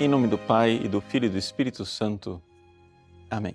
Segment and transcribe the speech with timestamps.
[0.00, 2.40] Em nome do Pai e do Filho e do Espírito Santo.
[3.30, 3.54] Amém.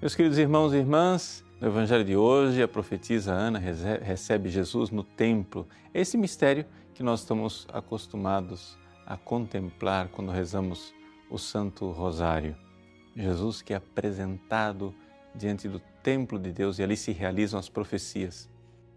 [0.00, 5.04] Meus queridos irmãos e irmãs, no Evangelho de hoje, a profetisa Ana recebe Jesus no
[5.04, 5.68] templo.
[5.92, 6.64] Esse mistério
[6.94, 10.94] que nós estamos acostumados a contemplar quando rezamos
[11.28, 12.56] o Santo Rosário.
[13.14, 14.94] Jesus que é apresentado
[15.34, 18.48] diante do templo de Deus e ali se realizam as profecias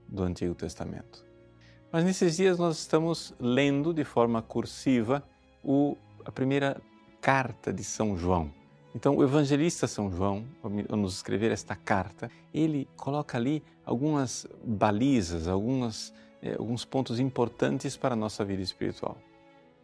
[0.08, 1.26] do Antigo Testamento.
[1.92, 5.22] Mas nesses dias nós estamos lendo de forma cursiva
[5.64, 6.82] o, a primeira
[7.22, 8.52] carta de São João.
[8.96, 15.48] Então, o evangelista São João, ao nos escrever esta carta, ele coloca ali algumas balizas,
[15.48, 19.18] algumas, eh, alguns pontos importantes para a nossa vida espiritual.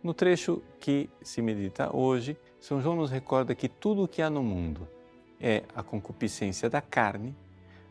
[0.01, 4.29] No trecho que se medita hoje, São João nos recorda que tudo o que há
[4.29, 4.87] no mundo
[5.39, 7.35] é a concupiscência da carne,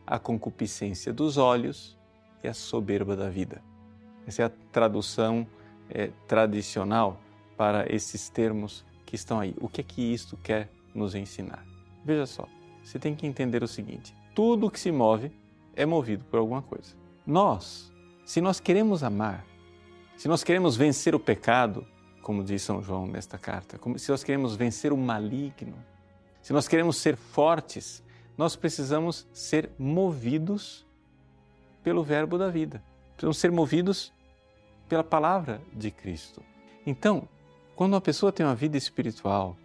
[0.05, 1.97] a concupiscência dos olhos
[2.43, 3.61] e a soberba da vida.
[4.27, 5.47] Essa é a tradução
[5.89, 7.19] eh, tradicional
[7.57, 9.55] para esses termos que estão aí.
[9.59, 11.65] O que é que isto quer nos ensinar?
[12.03, 12.47] Veja só,
[12.83, 15.31] você tem que entender o seguinte: tudo que se move
[15.75, 16.95] é movido por alguma coisa.
[17.25, 17.91] Nós,
[18.25, 19.45] se nós queremos amar,
[20.15, 21.85] se nós queremos vencer o pecado,
[22.21, 25.75] como diz São João nesta carta, se nós queremos vencer o maligno,
[26.41, 28.03] se nós queremos ser fortes,
[28.37, 30.85] nós precisamos ser movidos
[31.83, 32.83] pelo Verbo da vida.
[33.13, 34.13] Precisamos ser movidos
[34.87, 36.41] pela palavra de Cristo.
[36.85, 37.27] Então,
[37.75, 39.57] quando uma pessoa tem uma vida espiritual,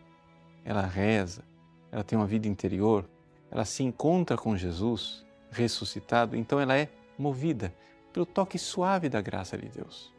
[0.64, 1.44] ela reza,
[1.92, 3.08] ela tem uma vida interior,
[3.50, 7.75] ela se encontra com Jesus ressuscitado, então ela é movida
[8.12, 10.12] pelo toque suave da graça de Deus.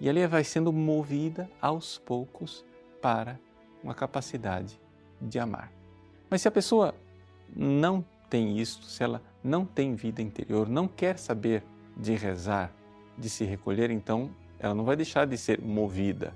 [0.00, 2.64] E ali vai sendo movida aos poucos
[3.00, 3.38] para
[3.82, 4.80] uma capacidade
[5.20, 5.72] de amar.
[6.30, 6.94] Mas se a pessoa
[7.54, 11.64] não tem isto, se ela não tem vida interior, não quer saber
[11.96, 12.72] de rezar,
[13.16, 16.34] de se recolher, então ela não vai deixar de ser movida.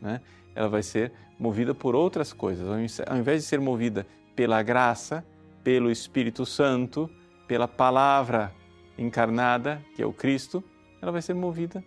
[0.00, 0.20] Né?
[0.54, 2.66] Ela vai ser movida por outras coisas.
[3.06, 5.24] Ao invés de ser movida pela graça,
[5.62, 7.10] pelo Espírito Santo,
[7.46, 8.52] pela palavra
[8.96, 10.62] encarnada, que é o Cristo,
[11.00, 11.82] ela vai ser movida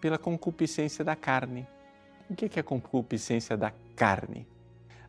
[0.00, 1.66] pela concupiscência da carne.
[2.28, 4.46] O que é a concupiscência da carne?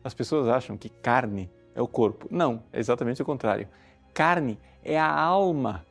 [0.02, 2.28] As pessoas acham que carne é o corpo.
[2.30, 3.68] Não, é exatamente o contrário.
[4.14, 5.84] Carne é a alma.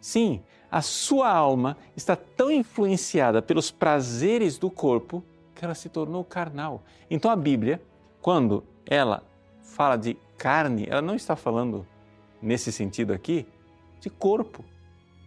[0.00, 5.22] Sim, a sua alma está tão influenciada pelos prazeres do corpo
[5.62, 6.82] que ela se tornou carnal.
[7.08, 7.80] Então a Bíblia,
[8.20, 9.22] quando ela
[9.62, 11.86] fala de carne, ela não está falando
[12.42, 13.46] nesse sentido aqui
[14.00, 14.64] de corpo.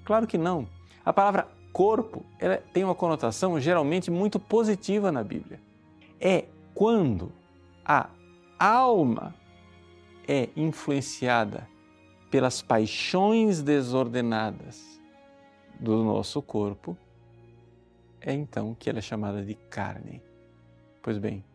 [0.03, 0.67] Claro que não.
[1.05, 5.61] A palavra corpo ela tem uma conotação geralmente muito positiva na Bíblia.
[6.19, 7.31] É quando
[7.85, 8.09] a
[8.59, 9.33] alma
[10.27, 11.65] é influenciada
[12.29, 14.99] pelas paixões desordenadas
[15.79, 16.97] do nosso corpo
[18.25, 20.21] é então que ela é chamada de carne.
[21.01, 21.45] Pois bem,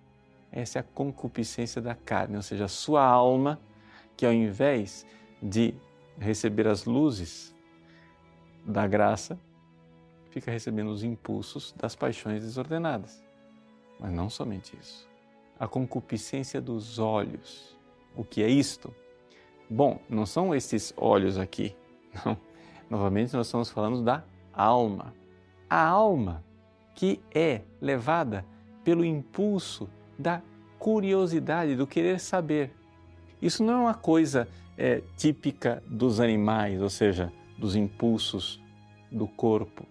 [0.52, 3.60] essa é a concupiscência da carne, ou seja, a sua alma,
[4.16, 5.04] que ao invés
[5.42, 5.74] de
[6.16, 7.52] receber as luzes
[8.64, 9.38] da graça,
[10.30, 13.20] fica recebendo os impulsos das paixões desordenadas.
[13.98, 15.08] Mas não somente isso.
[15.58, 17.76] A concupiscência dos olhos.
[18.14, 18.94] O que é isto?
[19.68, 21.76] Bom, não são esses olhos aqui.
[22.24, 22.36] Não.
[22.88, 25.14] Novamente, nós estamos falando da alma.
[25.68, 26.42] A alma
[26.94, 28.44] que é levada
[28.84, 30.42] pelo impulso da
[30.78, 32.72] curiosidade, do querer saber.
[33.40, 38.60] Isso não é uma coisa é, típica dos animais, ou seja, dos impulsos
[39.10, 39.86] do corpo.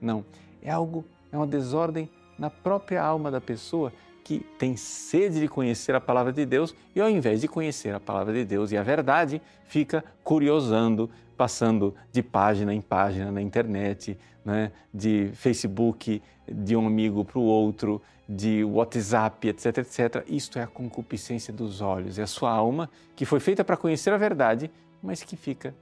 [0.00, 0.24] Não,
[0.62, 2.08] é algo, é uma desordem
[2.38, 3.92] na própria alma da pessoa
[4.24, 8.00] que tem sede de conhecer a palavra de Deus e, ao invés de conhecer a
[8.00, 14.18] palavra de Deus e a verdade, fica curiosando, passando de página em página na internet,
[14.44, 20.24] né, de Facebook de um amigo para o outro, de WhatsApp, etc, etc.
[20.26, 24.12] Isto é a concupiscência dos olhos, é a sua alma que foi feita para conhecer
[24.12, 25.74] a verdade, mas que fica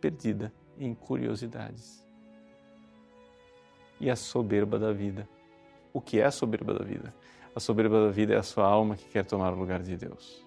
[0.00, 2.06] perdida em curiosidades.
[4.00, 5.28] E a soberba da vida.
[5.92, 7.12] O que é a soberba da vida?
[7.54, 10.46] A soberba da vida é a sua alma que quer tomar o lugar de Deus.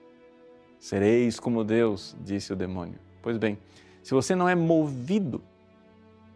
[0.80, 3.00] Sereis como Deus, disse o demônio.
[3.22, 3.58] Pois bem,
[4.06, 5.42] se você não é movido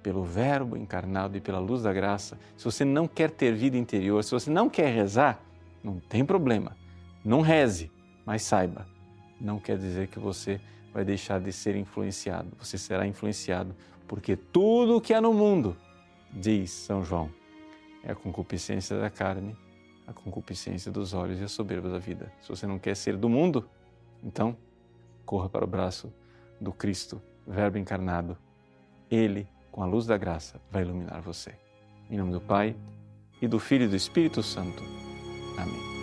[0.01, 4.23] pelo Verbo encarnado e pela luz da graça, se você não quer ter vida interior,
[4.23, 5.39] se você não quer rezar,
[5.83, 6.75] não tem problema.
[7.23, 7.91] Não reze,
[8.25, 8.87] mas saiba,
[9.39, 10.59] não quer dizer que você
[10.91, 12.49] vai deixar de ser influenciado.
[12.57, 13.75] Você será influenciado
[14.07, 15.77] porque tudo o que há no mundo,
[16.33, 17.29] diz São João,
[18.03, 19.55] é a concupiscência da carne,
[20.07, 22.33] a concupiscência dos olhos e a soberba da vida.
[22.41, 23.69] Se você não quer ser do mundo,
[24.23, 24.57] então
[25.23, 26.11] corra para o braço
[26.59, 28.37] do Cristo, Verbo encarnado.
[29.09, 31.53] Ele, com a luz da graça, vai iluminar você.
[32.09, 32.75] Em nome do Pai,
[33.41, 34.83] e do Filho e do Espírito Santo.
[35.57, 35.98] Amém.